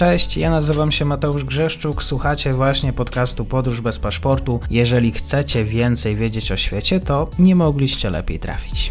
[0.00, 4.60] Cześć, ja nazywam się Mateusz Grzeszczuk, słuchacie właśnie podcastu Podróż bez paszportu.
[4.70, 8.90] Jeżeli chcecie więcej wiedzieć o świecie, to nie mogliście lepiej trafić.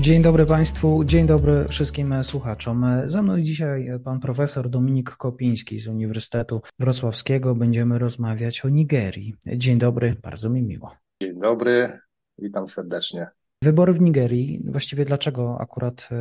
[0.00, 2.86] Dzień dobry Państwu, dzień dobry wszystkim słuchaczom.
[3.04, 7.54] Ze mną dzisiaj pan profesor Dominik Kopiński z Uniwersytetu Wrocławskiego.
[7.54, 9.34] Będziemy rozmawiać o Nigerii.
[9.46, 10.90] Dzień dobry, bardzo mi miło.
[11.22, 11.98] Dzień dobry,
[12.38, 13.26] witam serdecznie.
[13.62, 16.16] Wybory w Nigerii, właściwie dlaczego akurat e,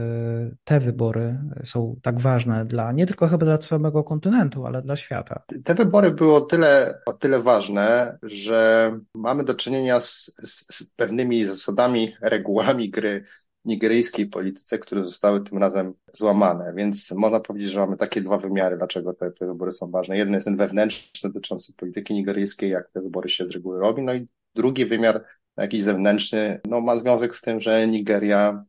[0.63, 5.43] te wybory są tak ważne dla, nie tylko chyba dla samego kontynentu, ale dla świata?
[5.63, 10.89] Te wybory były o tyle, o tyle ważne, że mamy do czynienia z, z, z
[10.95, 13.25] pewnymi zasadami, regułami gry
[13.65, 16.73] nigeryjskiej polityce, które zostały tym razem złamane.
[16.75, 20.17] Więc można powiedzieć, że mamy takie dwa wymiary, dlaczego te, te wybory są ważne.
[20.17, 24.13] Jeden jest ten wewnętrzny, dotyczący polityki nigeryjskiej, jak te wybory się z reguły robi, no
[24.13, 25.23] i drugi wymiar
[25.57, 28.65] jakiś zewnętrzny, no ma związek z tym, że Nigeria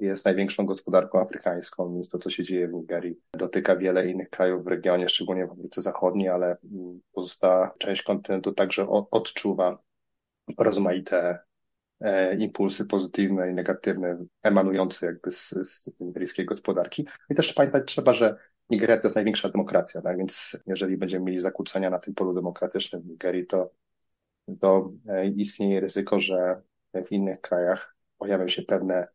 [0.00, 4.64] jest największą gospodarką afrykańską, więc to, co się dzieje w Nigerii, dotyka wiele innych krajów
[4.64, 6.56] w regionie, szczególnie w Afryce Zachodniej, ale
[7.12, 9.78] pozostała część kontynentu także odczuwa
[10.58, 11.38] rozmaite
[12.00, 17.06] e, impulsy pozytywne i negatywne emanujące jakby z, z nigeryjskiej gospodarki.
[17.30, 18.36] I też pamiętać trzeba, że
[18.70, 20.18] Nigeria to jest największa demokracja, tak?
[20.18, 23.70] więc jeżeli będziemy mieli zakłócenia na tym polu demokratycznym w Nigerii, to
[24.60, 26.62] to e, istnieje ryzyko, że
[27.04, 29.08] w innych krajach pojawią się pewne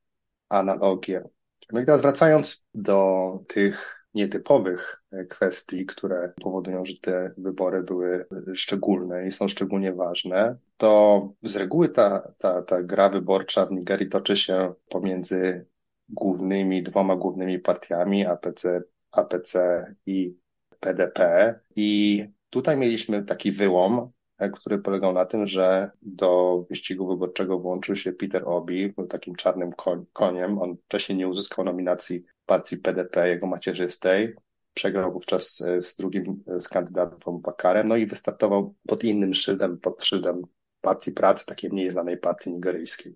[0.50, 1.24] analogie.
[1.72, 8.26] No i teraz wracając do tych nietypowych e, kwestii, które powodują, że te wybory były
[8.54, 14.10] szczególne i są szczególnie ważne, to z reguły ta, ta, ta gra wyborcza w Nigerii
[14.10, 15.66] toczy się pomiędzy
[16.10, 20.38] głównymi, dwoma głównymi partiami APC, APC i
[20.80, 21.54] PDP.
[21.76, 24.12] I tutaj mieliśmy taki wyłom,
[24.48, 29.72] który polegał na tym, że do wyścigu wyborczego włączył się Peter Obi, był takim czarnym
[30.14, 30.60] koniem.
[30.60, 34.36] On wcześniej nie uzyskał nominacji partii PDP, jego macierzystej.
[34.74, 39.78] Przegrał wówczas e, z drugim e, z kandydatą Bakarem, no i wystartował pod innym szyldem,
[39.78, 40.42] pod szyldem
[40.82, 43.16] Partii Pracy, takiej mniej znanej partii nigeryjskiej.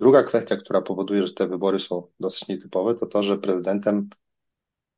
[0.00, 4.08] Druga kwestia, która powoduje, że te wybory są dosyć nietypowe, to to, że prezydentem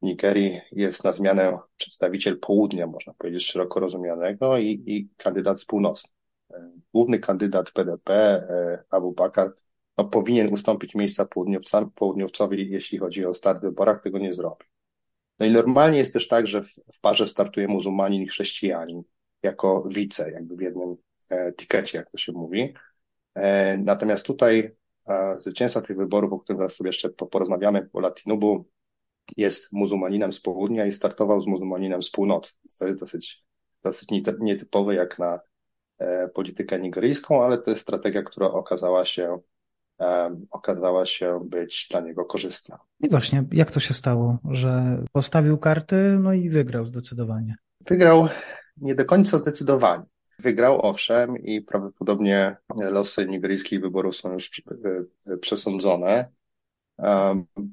[0.03, 6.09] Nigerii jest na zmianę przedstawiciel południa, można powiedzieć, szeroko rozumianego i, i kandydat z północy.
[6.95, 9.53] Główny kandydat PDP, e, Abu Bakar,
[9.99, 11.29] no, powinien ustąpić miejsca
[11.95, 14.65] południowcowi, jeśli chodzi o start w wyborach, tego nie zrobi.
[15.39, 19.03] No i normalnie jest też tak, że w, w parze startuje muzułmanin i chrześcijanin
[19.43, 20.97] jako wice, jakby w jednym
[21.31, 22.75] e, tikecie, jak to się mówi.
[23.35, 24.77] E, natomiast tutaj
[25.09, 28.69] e, zwycięzca tych wyborów, o którym zaraz sobie jeszcze porozmawiamy, po Latinubu,
[29.37, 32.53] jest muzułmaninem z południa i startował z muzułmaninem z północy.
[32.79, 33.45] To jest dosyć,
[33.85, 34.09] dosyć
[34.41, 35.41] nietypowe jak na
[35.99, 39.39] e, politykę nigeryjską, ale to jest strategia, która okazała się
[39.99, 42.79] um, okazała się być dla niego korzystna.
[43.01, 47.55] I właśnie, jak to się stało, że postawił karty, no i wygrał zdecydowanie?
[47.89, 48.29] Wygrał
[48.77, 50.05] nie do końca zdecydowanie.
[50.39, 54.63] Wygrał owszem i prawdopodobnie losy nigeryjskich wyborów są już
[55.27, 56.29] e, przesądzone.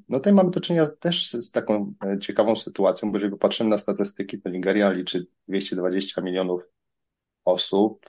[0.08, 3.78] No tutaj mamy do czynienia też z taką e, ciekawą sytuacją, bo jeżeli popatrzymy na
[3.78, 6.68] statystyki, to Nigeria liczy 220 milionów
[7.44, 8.06] osób,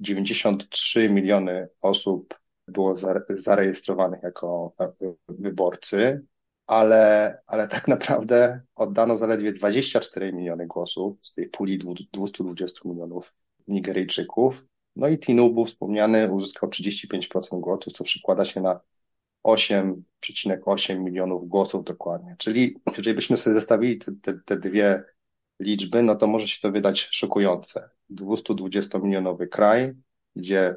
[0.00, 2.96] 93 e, miliony osób było
[3.28, 4.92] zarejestrowanych jako e,
[5.28, 6.26] wyborcy,
[6.66, 13.34] ale, ale tak naprawdę oddano zaledwie 24 miliony głosów z tej puli 220 milionów
[13.68, 14.66] Nigeryjczyków.
[14.96, 18.80] No i Tinubu wspomniany uzyskał 35% głosów, co przykłada się na
[19.46, 22.36] 8,8 milionów głosów dokładnie.
[22.38, 25.02] Czyli jeżeli byśmy sobie zestawili te, te, te dwie
[25.60, 27.90] liczby, no to może się to wydać szokujące.
[28.10, 29.94] 220-milionowy kraj,
[30.36, 30.76] gdzie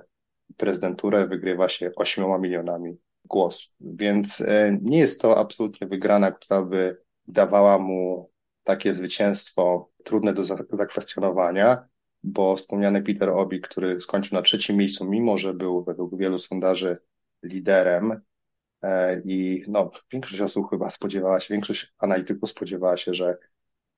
[0.58, 3.74] prezydenturę wygrywa się 8 milionami głosów.
[3.80, 8.32] Więc e, nie jest to absolutnie wygrana, która by dawała mu
[8.64, 11.88] takie zwycięstwo trudne do zakwestionowania,
[12.24, 16.98] bo wspomniany Peter Obi, który skończył na trzecim miejscu, mimo że był według wielu sondaży
[17.44, 18.22] liderem,
[19.26, 23.38] I no, większość osób chyba spodziewała się, większość analityków spodziewała się, że,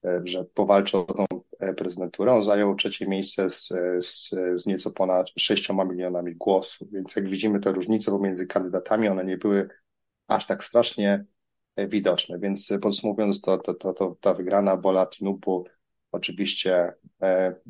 [0.05, 1.25] e, że powalczy o tą
[1.59, 2.33] e, prezydenturę.
[2.33, 6.91] On zajął trzecie miejsce z, z, z nieco ponad 6 milionami głosów.
[6.91, 9.69] Więc jak widzimy te różnice pomiędzy kandydatami, one nie były
[10.27, 11.25] aż tak strasznie
[11.77, 12.39] widoczne.
[12.39, 15.65] Więc podsumowując, to, to, to, to ta wygrana Bola Tinubu
[16.11, 16.93] oczywiście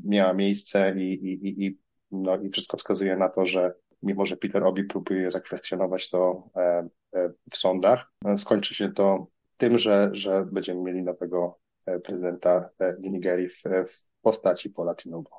[0.04, 1.80] miała miejsce i, i, i,
[2.12, 3.74] no, i wszystko wskazuje na to, że
[4.06, 9.28] mimo że Peter Obi próbuje zakwestionować to e, e, w sądach, e, skończy się to
[9.58, 11.60] tym, że, że będziemy mieli nowego
[12.04, 12.70] prezydenta
[13.04, 15.30] w Nigerii w, w postaci Paula Tinubu.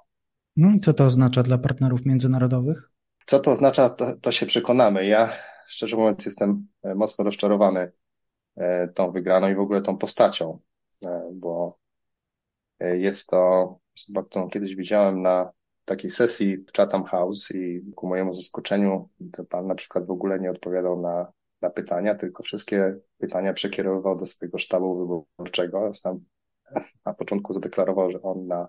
[0.58, 2.90] Hmm, co to oznacza dla partnerów międzynarodowych?
[3.26, 5.06] Co to oznacza, to, to się przekonamy.
[5.06, 5.32] Ja
[5.68, 7.92] szczerze mówiąc jestem mocno rozczarowany
[8.94, 10.58] tą wygraną i w ogóle tą postacią,
[11.32, 11.78] bo
[12.80, 13.78] jest to,
[14.26, 15.52] którą kiedyś widziałem na
[15.86, 19.08] takiej sesji w Chatham House i ku mojemu zaskoczeniu
[19.48, 24.26] pan na przykład w ogóle nie odpowiadał na, na pytania, tylko wszystkie pytania przekierowywał do
[24.26, 24.96] swojego sztabu
[25.36, 25.94] wyborczego.
[25.94, 26.24] Sam
[27.04, 28.68] na początku zadeklarował, że on na,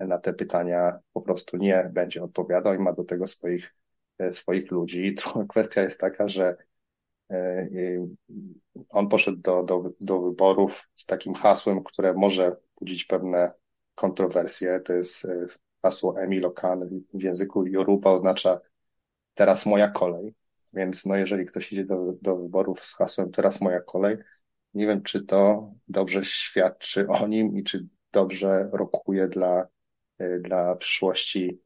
[0.00, 3.74] na te pytania po prostu nie będzie odpowiadał i ma do tego swoich,
[4.30, 5.14] swoich ludzi.
[5.48, 6.56] Kwestia jest taka, że
[7.30, 7.68] e,
[8.88, 13.52] on poszedł do, do, do wyborów z takim hasłem, które może budzić pewne
[13.94, 14.80] kontrowersje.
[14.80, 15.46] To jest e,
[15.82, 18.60] hasło Emilo Khan w języku Yoruba oznacza
[19.34, 20.34] teraz moja kolej.
[20.72, 24.16] Więc no jeżeli ktoś idzie do, do wyborów z hasłem teraz moja kolej,
[24.74, 29.66] nie wiem, czy to dobrze świadczy o nim i czy dobrze rokuje dla,
[30.18, 31.62] e, dla przyszłości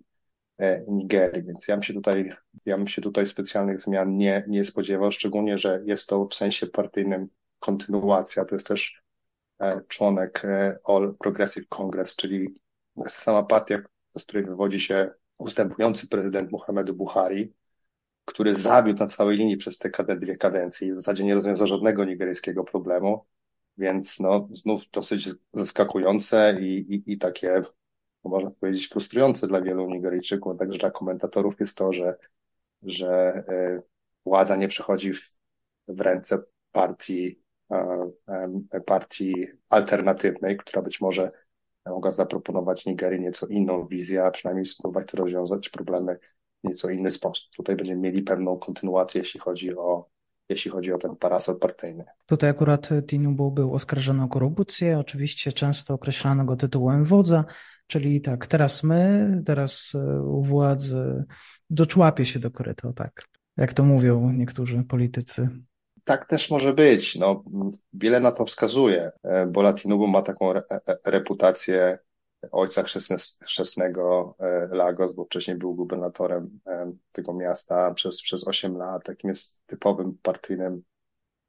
[0.58, 1.42] e, Nigerii.
[1.42, 2.32] Więc ja bym się tutaj,
[2.66, 6.66] ja bym się tutaj specjalnych zmian nie, nie spodziewał, szczególnie, że jest to w sensie
[6.66, 7.28] partyjnym
[7.58, 8.44] kontynuacja.
[8.44, 9.02] To jest też
[9.60, 10.42] e, członek
[10.84, 12.54] All Progressive Congress, czyli
[13.08, 13.78] sama partia,
[14.18, 17.52] z której wywodzi się ustępujący prezydent Muhammadu Buhari,
[18.24, 22.04] który zawiódł na całej linii przez te dwie kadencje i w zasadzie nie rozwiązał żadnego
[22.04, 23.24] nigeryjskiego problemu,
[23.78, 27.62] więc no, znów dosyć zaskakujące i, i, i takie,
[28.24, 32.16] no, można powiedzieć, frustrujące dla wielu Nigeryjczyków, także dla komentatorów jest to, że,
[32.82, 33.08] że
[33.48, 33.82] e,
[34.24, 35.38] władza nie przechodzi w,
[35.88, 36.38] w ręce
[36.72, 37.44] partii,
[38.86, 41.32] partii alternatywnej, która być może
[41.86, 46.18] mogła zaproponować Nigerii nieco inną wizję, a przynajmniej spróbować rozwiązać problemy
[46.64, 47.50] w nieco inny sposób.
[47.56, 50.14] Tutaj będziemy mieli pewną kontynuację, jeśli chodzi o
[50.48, 52.04] jeśli chodzi o ten parasol partyjny.
[52.26, 57.44] Tutaj akurat Tinubu był oskarżony o korupcję, oczywiście często określano go tytułem wodza,
[57.86, 61.24] czyli tak, teraz my, teraz e, u władzy
[61.70, 65.48] doczłapie się do koryto, tak, jak to mówią niektórzy politycy
[66.04, 67.16] tak też może być.
[67.16, 67.44] No,
[67.92, 71.98] wiele na to wskazuje, e, bo Latinubu ma taką re e, reputację
[72.52, 72.84] ojca
[73.44, 76.60] chrzestnego e, Lagos, bo wcześniej był gubernatorem
[77.12, 79.04] tego miasta przez, przez 8 lat.
[79.04, 80.82] Takim jest typowym partyjnym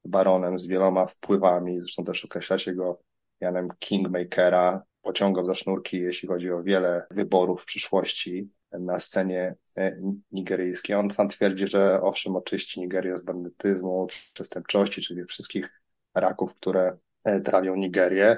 [0.05, 1.81] baronem z wieloma wpływami.
[1.81, 2.99] Zresztą też określa się go
[3.41, 4.83] Janem Kingmakera.
[5.01, 9.97] Pociągał za sznurki, jeśli chodzi o wiele wyborów w przyszłości na scenie e,
[10.31, 10.95] nigeryjskiej.
[10.95, 15.81] On sam twierdzi, że owszem, oczyści Nigerię z bandytyzmu, przestępczości, czyli wszystkich
[16.15, 18.37] raków, które e, trawią Nigerię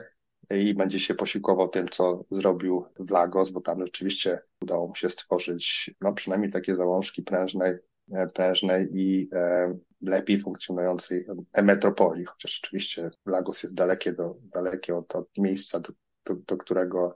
[0.49, 5.09] i będzie się posiłkował tym, co zrobił w Lagos, bo tam rzeczywiście udało mu się
[5.09, 7.75] stworzyć no przynajmniej takie załążki prężnej,
[8.11, 11.25] e, prężnej i e, lepiej funkcjonującej
[11.63, 15.93] metropolii, chociaż oczywiście Lagos jest dalekie, do, dalekie od, od miejsca, do,
[16.25, 17.15] do, do którego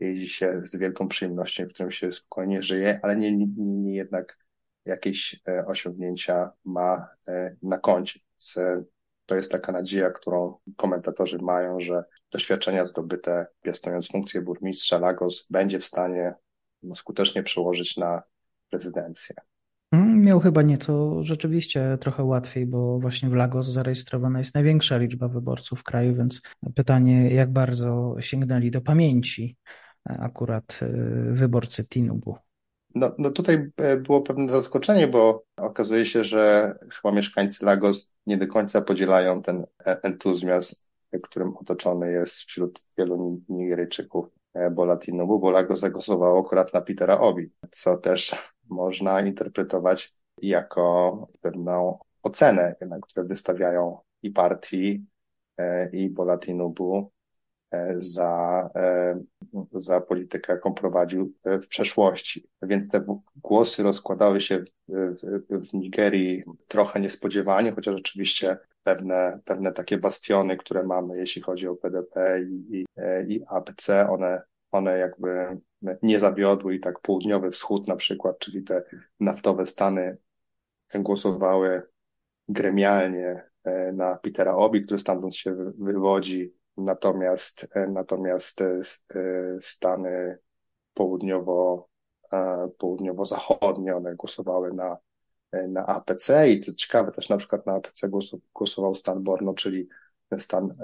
[0.00, 4.38] jeździ się z wielką przyjemnością, w którym się spokojnie żyje, ale nie, nie, nie jednak
[4.84, 8.20] jakieś e, osiągnięcia ma e, na koncie.
[8.30, 8.84] Więc e,
[9.26, 15.78] to jest taka nadzieja, którą komentatorzy mają, że doświadczenia zdobyte piastując funkcję burmistrza Lagos będzie
[15.78, 16.34] w stanie
[16.82, 18.22] no, skutecznie przełożyć na
[18.70, 19.36] prezydencję.
[19.92, 25.28] Mm, miał chyba nieco rzeczywiście trochę łatwiej, bo właśnie w Lagos zarejestrowana jest największa liczba
[25.28, 26.42] wyborców w kraju, więc
[26.74, 29.56] pytanie, jak bardzo sięgnęli do pamięci
[30.04, 30.86] akurat y,
[31.32, 32.36] wyborcy Tinubu.
[32.94, 38.36] No, no tutaj e, było pewne zaskoczenie, bo okazuje się, że chyba mieszkańcy Lagos nie
[38.36, 40.76] do końca podzielają ten e, entuzjazm,
[41.22, 47.18] którym otoczony jest wśród wielu Nigeryjczyków e, Bola Tinubu, bo Lagos zagłosowało akurat na Petera
[47.18, 48.34] Obi, co też
[48.68, 55.06] można interpretować jako pewną ocenę, jednak, które wystawiają i partii,
[55.92, 57.12] i Bola Tinubu
[57.98, 59.20] za, e,
[59.72, 62.48] za politykę, jaką prowadził e, w przeszłości.
[62.62, 63.04] Więc te
[63.36, 65.14] głosy rozkładały się w,
[65.50, 71.76] w Nigerii trochę niespodziewanie, chociaż oczywiście pewne, pewne takie bastiony, które mamy, jeśli chodzi o
[71.76, 75.60] PDP i, i, e, i APC, one, one jakby
[76.02, 78.82] nie zawiodły i tak południowy wschód na przykład, czyli te
[79.20, 80.16] naftowe stany
[80.94, 81.82] głosowały
[82.48, 83.50] gremialnie
[83.92, 88.80] na Petera Obi, który stamtąd się wywodzi, Natomiast, e, natomiast e,
[89.14, 89.20] e,
[89.60, 90.38] Stany
[90.94, 91.88] południowo,
[92.78, 94.96] południowo-zachodnie, one głosowały na,
[95.68, 98.08] na APC i co ciekawe też na przykład na APC
[98.54, 99.88] głosował stan Borno, czyli
[100.38, 100.74] stan,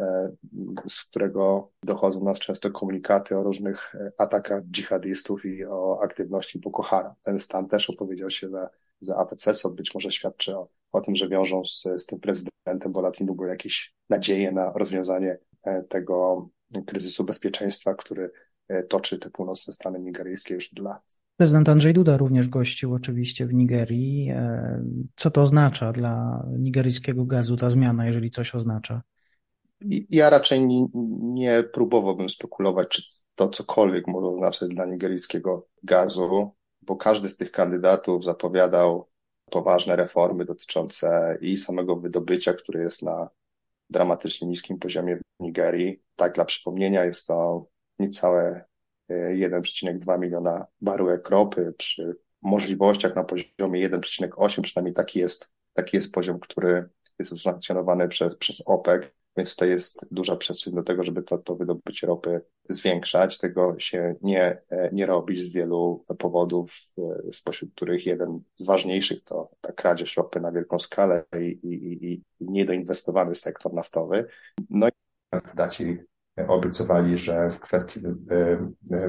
[0.89, 7.15] z którego dochodzą nas często komunikaty o różnych atakach dżihadystów i o aktywności Boko Haram.
[7.23, 11.15] Ten stan też opowiedział się za, za APC, co być może świadczy o, o tym,
[11.15, 15.39] że wiążą z, z tym prezydentem Bola Tinubu jakieś nadzieje na rozwiązanie
[15.89, 16.49] tego
[16.87, 18.31] kryzysu bezpieczeństwa, który
[18.69, 21.03] e, toczy te północne Stany nigeryjskie już od lat.
[21.37, 24.31] Prezydent Andrzej Duda również gościł oczywiście w Nigerii.
[24.31, 24.83] E,
[25.17, 29.03] co to oznacza dla nigeryjskiego gazu ta zmiana, jeżeli coś oznacza?
[30.11, 30.87] Ja raczej nie,
[31.21, 33.03] nie próbowałbym spekulować, czy
[33.35, 39.09] to cokolwiek może oznaczać dla nigeryjskiego gazu, bo każdy z tych kandydatów zapowiadał
[39.51, 43.29] poważne reformy dotyczące i samego wydobycia, które jest na
[43.91, 46.03] dramatycznie niskim poziomie w Nigerii.
[46.17, 47.67] Tak, dla przypomnienia jest to
[47.99, 48.65] niecałe
[49.11, 56.13] 1,2 e, miliona baryłek ropy przy możliwościach na poziomie 1,8, przynajmniej taki jest, taki jest
[56.13, 56.89] poziom, który
[57.19, 59.03] jest usankcjonowany przez, przez OPEC.
[59.37, 63.39] Więc tutaj jest duża przestrzeń do tego, żeby to, to wydobycie ropy zwiększać.
[63.39, 64.63] Tego się nie,
[64.93, 66.79] nie robi z wielu powodów,
[67.33, 72.23] spośród których jeden z ważniejszych to ta kradzież ropy na wielką skalę i, i, i
[72.41, 74.27] niedoinwestowany sektor naftowy.
[74.71, 74.93] No i
[75.31, 75.97] kandydaci
[76.49, 78.01] obiecywali, że w kwestii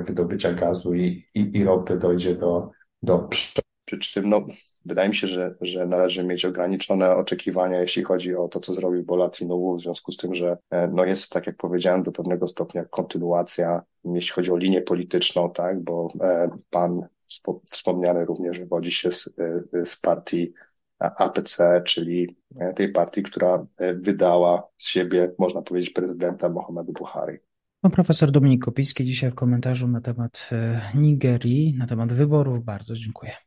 [0.06, 3.30] wydobycia gazu i, i, i ropy dojdzie do, do
[3.86, 4.46] przy czym no,
[4.88, 9.04] wydaje mi się, że, że należy mieć ograniczone oczekiwania, jeśli chodzi o to, co zrobił
[9.04, 12.48] Bola Tinubu, w związku z tym, że e, no jest, tak jak powiedziałem, do pewnego
[12.48, 17.08] stopnia kontynuacja, jeśli chodzi o linię polityczną, tak, bo e, pan
[17.72, 19.30] wspomniany również wywodzi się z,
[19.74, 20.54] e, z partii
[21.00, 22.38] APC, czyli
[22.76, 27.38] tej partii, która wydała z siebie, można powiedzieć, prezydenta Mohamedu Buhari.
[27.82, 30.50] Pan profesor Dominik Kopiński dzisiaj w komentarzu na temat
[30.96, 32.64] Nigerii, na temat wyborów.
[32.64, 33.47] Bardzo dziękuję.